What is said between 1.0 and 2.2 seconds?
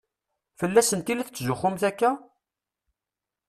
i la tetzuxxumt akka?